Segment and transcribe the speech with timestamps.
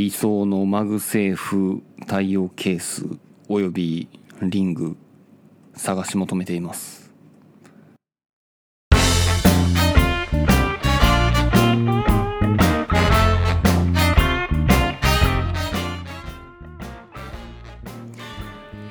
[0.00, 3.04] 理想の MagSafe 対応ケース
[3.48, 4.08] および
[4.40, 4.96] リング
[5.74, 7.12] 探し求めています。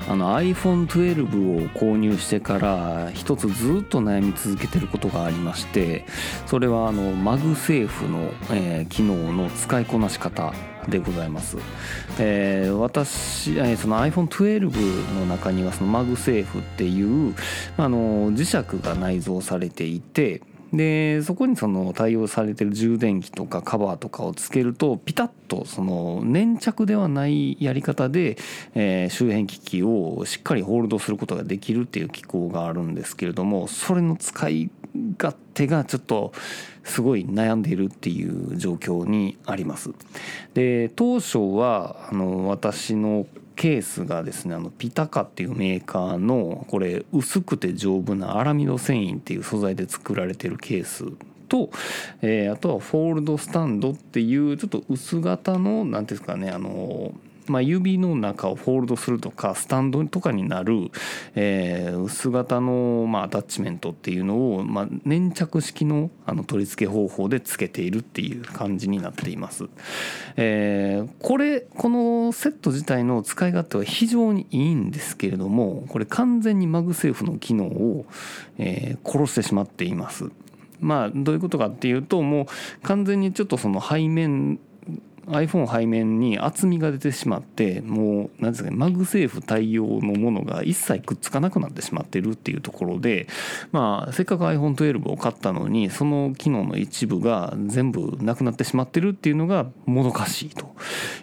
[0.07, 6.05] あの iPhone12 を購入してから一つずっと悩み続けてることがありまして
[6.47, 10.51] それはあの MagSafe の、えー、機能の使いこなし方
[10.89, 11.57] でございます、
[12.19, 17.35] えー、私、その iPhone12 の中にはその MagSafe っていう
[17.77, 20.41] あの磁石が内蔵されていて
[20.73, 28.37] でそこにその対応されてる充電器とかカバーとかをつけるとピタッとその粘着ではないやり方で、
[28.75, 34.69] えー、周辺機器をしっかりホールドすることができるっていう機構があるんですけれどもそれの使い
[35.17, 36.31] 勝手がちょっと
[36.83, 39.91] すごい悩んでいるっていう状況にあります。
[40.53, 51.05] で当初はあの私のケースがですねあの PITAKA っていうメーカーのこれ薄くて丈夫なアラミド繊維っていう素材で作られてるケース
[51.49, 51.69] と、
[52.21, 57.11] えー、あとはフォールドスタンドっていうちょっと薄型の何ていうんですかねあの
[57.49, 60.91] まあ、指の中をホールドするとかスタンドとかになる、
[61.35, 69.65] えー、薄型の、まあ、アタッチメントっていうのを、まあ、粘着式のあの取り付け方法で付けているっていう感じになっています。
[70.35, 78.05] えー、これこのセット自体の使い勝手は非常にいいんですけれどもこれ完全に MagSafe の機能を、
[78.57, 80.29] えー、殺してしまっています。
[80.79, 82.45] まあどういうことかっていうともう
[82.83, 84.59] 完全にちょっとその背面
[85.27, 93.27] iPhone 背面に厚みが出てしまってもう何ですかね MagSafe 対応のものが一切くっつかなくなってしまってるっていうところで
[93.71, 100.68] まあせっかく iPhone12 を買ったのにその機能の一部が全部なくなってしまってるっていうのがもどかしいと。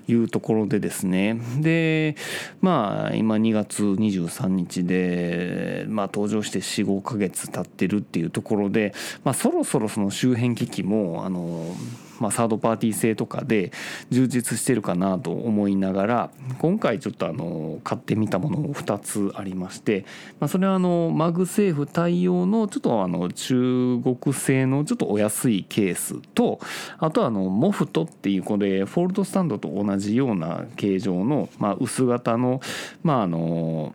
[0.08, 1.38] いうところでですね。
[1.60, 2.16] で
[2.60, 8.94] まあ今2月23日でまあ登場して45ヶ月経ってるっていうところで
[9.25, 11.75] まあそろそろその周辺機器もあの
[12.20, 13.72] まあ、サードパーティー製とかで
[14.10, 20.04] 充実してるかなと思いながら今回ちょっとあの買ってみたものも2つありまして、
[20.41, 26.60] まあ、それはあの MagSafe 対応のちょっとあの中国製のちょっとお安いケースと
[26.98, 32.60] あとはあの MOFT っていうこれフォールドスタンドと同じような形状の、まあ、薄型の
[33.02, 33.94] まああの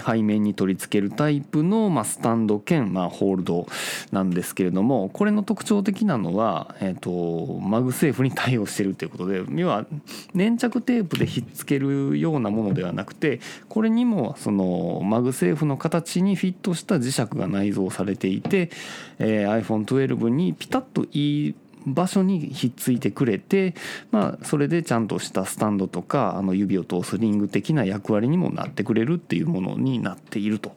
[0.00, 3.66] 背面に取り付けるタイプの、まあ、スタンド兼、まあ、ホールド
[4.12, 9.86] なんですけれどもこれの特徴的なのは、えーと、 MagSafe に対応してるということで要は
[10.34, 18.70] 粘着テープでひっつけるようなものではなくてこれにもその MagSafe の形にフィットした磁石が内蔵されていて、
[19.18, 21.54] えー、iPhone12 にピタッといい
[21.86, 23.74] 場所にひっついてくれて、
[24.10, 30.72] まあ、それでちゃんとしたスタンドとかあの指を通すリング的な役割にもなってくれるっていうものになっていると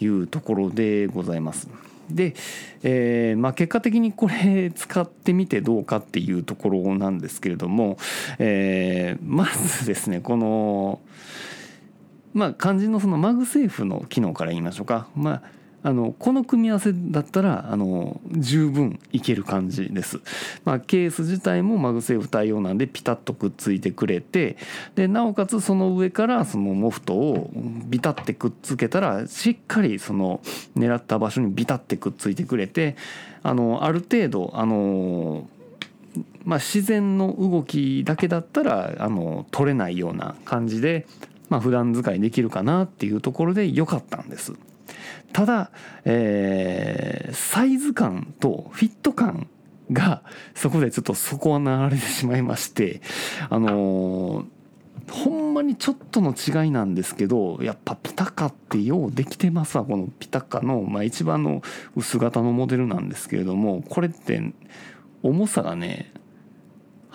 [0.00, 1.68] いうところでございます。
[2.10, 2.34] で、
[2.82, 7.98] えーまあ、結果的にこれ使ってみてどうかっていうところなんですけれども、
[8.38, 11.00] えー、まずですねこの
[12.32, 15.08] まあ肝心のその MagSafe の機能から言いましょうか。
[15.16, 15.42] まあ
[15.82, 20.20] あのこの組み合わせだったらあの十分いける感じです、
[20.64, 24.56] まあ、ケース自体も MagSafe 対応なんでピタッとくっついてくれて
[24.96, 27.50] でなおかつその上からその MOFT を
[27.86, 30.40] ビタッてくっつけたらしっかりその
[30.76, 32.96] 狙った場所にビタッてくっついてくれて
[33.44, 35.48] あのある程度あの
[36.44, 41.06] まあ、自然の動きだけだったらあの取れないような感じで、
[41.48, 44.54] まあ普段使いできるかなっていうところで良かったんです。
[45.32, 45.70] ただ、
[46.04, 49.48] えー、サイズ感とフィット感
[49.92, 50.22] が
[50.54, 53.00] そこでちょっと底は流れてしまいまして
[53.48, 54.56] あのー
[55.10, 61.62] ほんまにちょっとの違いなんですけどやっぱピタカってようできてますわこのピタカの、まあ、一番の
[61.94, 64.42] 薄型のモデルなんですけれどもこれって
[65.22, 66.12] 重さがね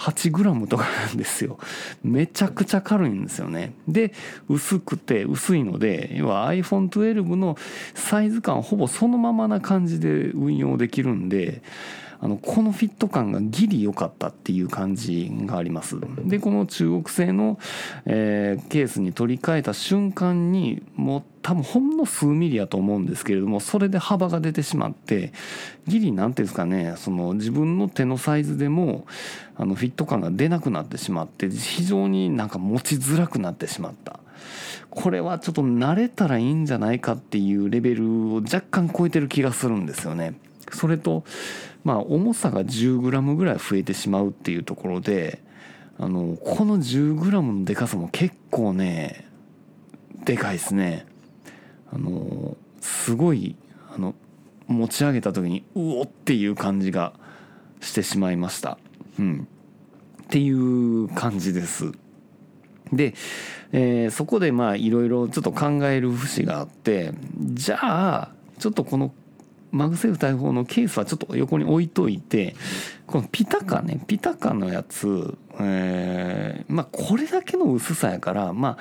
[0.01, 1.59] 8g とかなんですよ。
[2.03, 3.73] めちゃくちゃ軽いんですよね。
[3.87, 4.13] で
[4.49, 7.55] 薄くて薄いので要は iPhone12 の
[7.93, 11.61] サイズ感ほぼそのままな感じで運用できるんで
[12.23, 17.59] あのこのフィット感がギリ良かったっていう感じがありますでこの中国製の、
[18.05, 25.33] えー、ケースに取り替えた瞬間にもう多分ほんの数ミリやと思うんですけれどもそれで幅が出てしまって
[25.87, 29.07] ギリ何ていうんですかねその自分の手のサイズでも
[29.55, 34.19] あのフィット感が出なくなってしまって非常になんか持ちづらくなってしまった。
[34.89, 40.33] これはちょっと慣れたらいいんじゃないかっていうレベルを若干超えてる気がするんですよね。
[40.73, 41.23] それと
[41.83, 45.41] まあ重さが 10g ぐらい増えてしまうっていうところで
[45.97, 49.27] あのこの 10g のでかさも結構ね
[50.25, 51.05] でかいですね。
[51.93, 53.55] あのすごい
[53.93, 54.15] あの
[54.67, 57.13] 持ち上げた時にうおっていう感じが
[57.81, 58.77] してしまいました。
[59.19, 59.47] うん。
[60.23, 61.91] っていう感じです。
[62.93, 63.13] で、
[63.71, 69.13] えー、そこでまあいろいろちょっと考える節があってじゃあちょっとこの
[69.71, 72.55] マグセーフ大砲のケースはちょっと横に置いといて
[73.07, 78.77] この PITAKA ね PITAKA のやつ、えー、まあこれだけの薄さやからまあ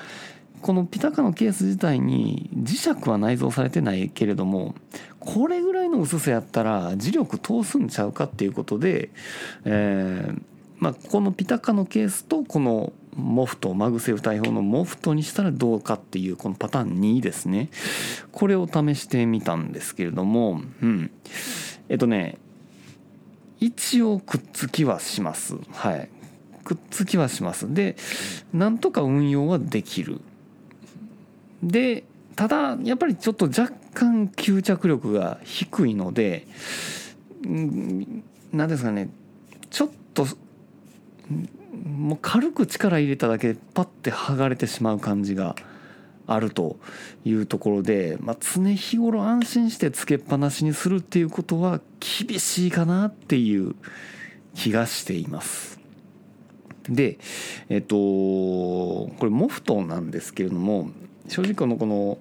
[0.63, 4.75] この PITAKA のケース自体に磁石は内蔵されてないけれども
[5.19, 9.11] これぐらいの薄さやったら磁力通すんちゃうかっていうことで、
[9.65, 10.43] えー
[10.81, 17.71] まあ、この PITAKA のケースとこの MOFT MagSafe 対応の MOFT にしたらどうかっていうこのパターン2ですね。
[18.33, 21.11] これを試してみたんですけれどもうん。
[21.89, 22.39] えっとね
[23.59, 25.57] 一応くっつきはします。
[25.73, 26.09] はい。
[26.65, 27.73] くっつきはします。
[27.73, 27.97] で
[28.53, 30.21] なんとか運用はできる。
[31.63, 32.05] で
[32.37, 36.47] ただやっぱりちょっと若干吸着力が低いので
[37.43, 39.11] 何ですかね
[39.69, 40.27] ちょっと
[41.85, 45.57] もう軽く力入れただけでパッて剥がれてしまう感じが
[46.27, 46.79] あると
[47.25, 53.75] いうところで、まあ、常日頃安心してつけっぱなしにするっていうことは厳しいかなっていう
[54.55, 55.81] 気がしています。
[56.89, 57.19] で
[57.69, 60.91] えっとこれモフトなんですけれども
[61.29, 62.19] 正直このこの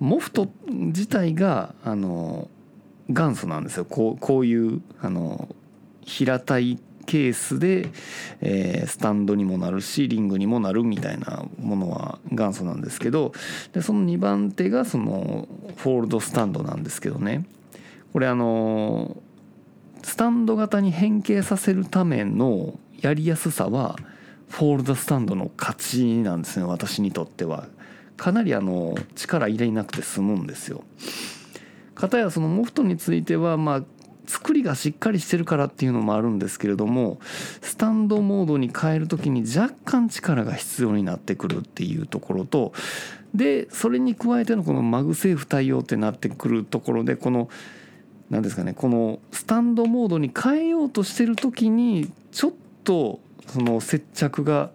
[0.00, 2.48] モフト自体があの
[3.08, 5.48] 元祖なんですよこうこういうあの
[6.00, 7.88] 平たいケースで、
[8.40, 13.32] えー、スタンドにもなるしリングにもなるみたいなものは元祖なんですけど
[13.72, 17.46] でその2番手がそのフォールドスタンドなんですけどね
[18.12, 19.16] これあの
[20.02, 23.96] スタンド型に変形させるためのやりやすさは
[24.48, 27.68] フォールドスタンドの勝ちなんですね私にとっては
[28.16, 30.84] かなりあの力入れなくて済むんですよ。
[31.94, 33.84] かたやそのモフトについてはまあ
[34.32, 37.18] 作りがしっかりしてるからっていうのもあるんですけれども
[37.60, 42.72] スタンドモードに変える時に若干力が必要になってくるっていうところと
[43.34, 47.50] でそれに加えてのこの MagSafe 対応ってなってくるところでこの
[48.30, 52.52] 何ですかねこのスタンドモードに変えようとしてる時にちょっ
[52.84, 54.70] とその接着が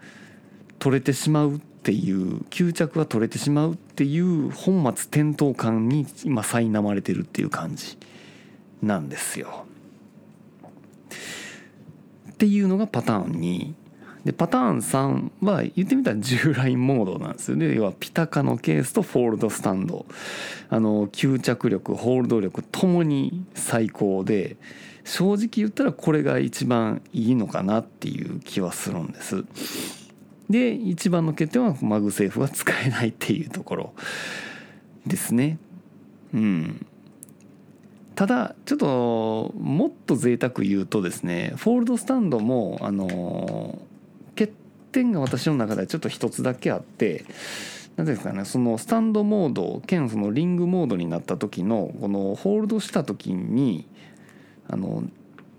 [0.78, 7.98] 取れてしまうっていう吸着が取れてしまうっていう本末転倒感に今苛まれてるっていう感じ。
[8.82, 9.66] なんですよ。
[12.32, 13.74] っていうのがパターン2
[14.28, 20.06] でパターン3は言ってみたら従来モードなんですよね要は PITAKA のケースとフォールドスタンド
[20.70, 24.58] あの吸着力ホールド力ともに最高で
[25.06, 29.46] 正直言ったらこれが一番いいのかなっていう気はするんです。
[30.50, 33.94] で一番の欠点は MagSafe が使えないっていうところ
[35.06, 35.58] ですね。
[36.34, 36.86] うん
[38.18, 43.78] ただちょっともっと贅沢言うとですねフォールドスタンドもあの
[44.30, 44.52] 欠
[44.92, 47.26] 点が私の中ではちょっと一つだけあって
[47.96, 53.88] 何ですかねそのスタンドモード兼そのリングモードになった時のこのホールドした時に
[54.68, 55.04] あの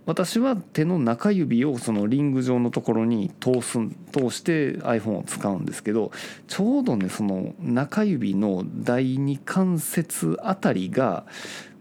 [0.06, 3.78] 私は手の中指をそのリング上のところに通す
[4.11, 6.11] 通して iPhone を使うんですけど
[6.49, 11.25] ちょうどねその中指の第二関節あたりが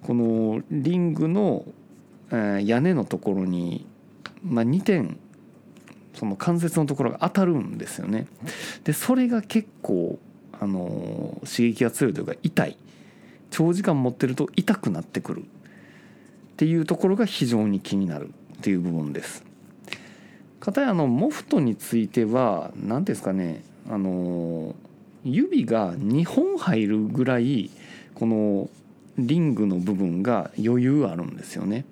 [0.04, 1.66] このリングの
[2.32, 3.86] 屋根のところに、
[4.44, 5.20] まあ、2点
[6.14, 8.28] その関節のところが当たるんですよね。
[8.84, 10.20] でそれが結構
[10.60, 12.78] あの刺激が強いというか痛い
[13.52, 15.46] 長時間持ってると痛くなってくるっ
[16.58, 19.46] ていうところが非常に気になるっていう部分です。
[20.60, 24.76] かたやのモフトについては何ですかねあの
[25.24, 27.70] 指が2本入るぐらい
[28.16, 28.70] この
[29.18, 31.86] リングの部分が余裕あるんですよね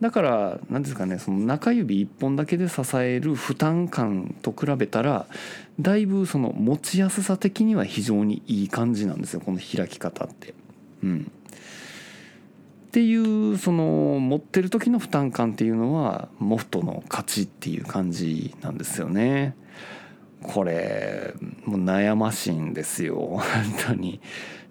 [0.00, 5.26] だから何ですかねその中指1本だけで支える負担感と比べたら
[5.80, 10.54] だいぶその持ちやすさ的には非常にいい感じなんですよこの開き方って。
[11.02, 11.30] うん、
[12.88, 13.84] っていうその
[14.20, 19.54] 持ってる時の負担感っていうのはモフトの勝ちっていう感じなんですよね。
[20.42, 21.34] これ
[21.64, 23.42] もう悩ましいんですよ本
[23.86, 24.20] 当に。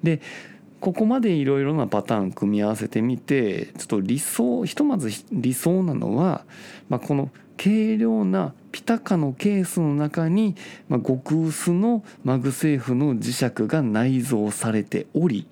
[0.03, 0.21] で
[0.79, 6.45] ここまでいろいろなパターン組み合わせてみてちょっと理想ひとまず理想なのは、
[6.89, 10.55] まあ、この軽量な PITAKA のケースの中に、
[10.87, 15.47] まあ、極薄の MagSafe の磁石が内蔵されており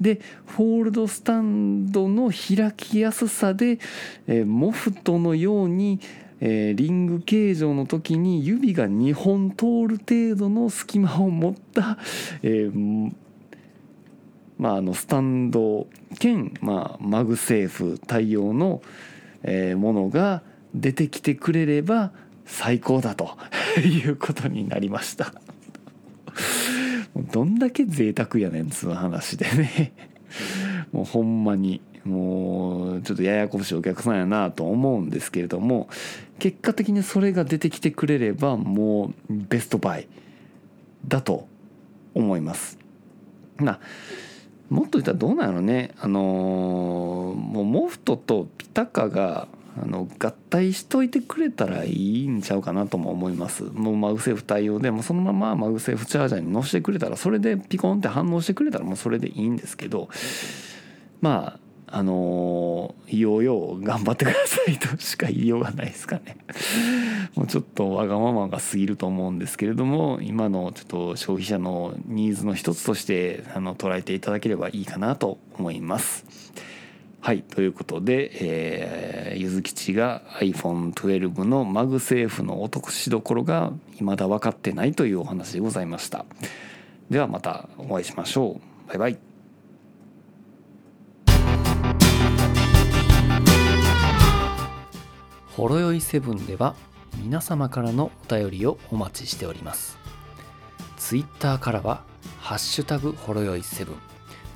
[0.00, 3.78] でフォールドスタンドの開きやすさで、
[4.26, 6.00] えー、 MOFT のように
[6.38, 11.96] えーリング形状の時に指が2本通る程度の隙間を持った、
[12.42, 13.12] えー
[14.58, 15.86] まあ、あのスタンド
[16.18, 18.82] 兼、まあ、 MagSafe 対応の、
[19.42, 20.42] えーものが
[20.74, 22.12] 出てきてくれれば
[22.44, 23.36] 最高だと
[23.80, 25.32] いうことになりました。
[27.32, 29.92] どんだけ贅沢やねんつう話でね
[30.92, 35.88] もうほんまにもうちょっとややこしいお客さんやなと思うんですけれども
[36.38, 40.08] 結果的にそれが出てきてくれればもうベストバイ
[41.08, 41.48] だと
[42.14, 42.78] 思います。
[43.56, 43.80] まあ
[44.68, 45.94] もっと言ったらどうなんやろね？
[46.00, 49.48] あのーもう MOFT と PITAKA が
[49.80, 53.64] あの合体しといてくれたらいいんちゃうかなとも思います。
[53.64, 60.08] もう MagSafe 対応でもうそのまま MagSafe チャージャーに乗せてくれたらそれでピコンって反応してくれたらもうそれでいいんですけど。
[61.20, 66.36] まああのー、ようよう頑張ってくださいとしか言いようがないですかね
[67.34, 76.52] もうちょっとわがままが過ぎると思うんですけれども今のちょっと消費者のニーズの一つとしてあの捉えていただければいいかなと思います。
[77.20, 86.24] はいということで、えーゆずきちが iPhone12 の MagSafe の落としどころが未だ分かってないというお話でございました。
[87.10, 88.88] ではまたお会いしましょう。
[88.88, 89.35] バイバイ。
[95.56, 96.74] ほろよいセブンでは
[97.16, 99.96] 皆様からのお便りをお待ちしております。
[100.98, 102.02] ツイッターからは、
[102.38, 103.94] ハッシュタグほろよいセブン、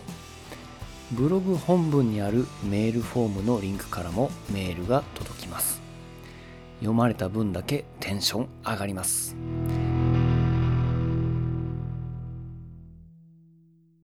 [1.12, 5.80] ブログ本文にあるメールフォームのリンクからもメールが届きます。
[6.80, 9.36] 読まれた分だけテンション上がります。